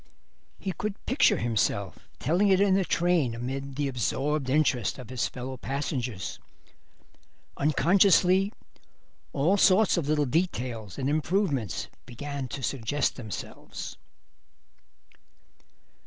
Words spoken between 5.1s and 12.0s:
his fellow passengers. Unconsciously all sorts of little details and improvements